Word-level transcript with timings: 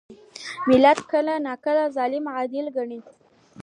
ملت 0.67 0.99
کله 1.11 1.33
ناکله 1.45 1.83
ظالم 1.95 2.25
عادي 2.35 2.59
ګڼي. 2.75 2.99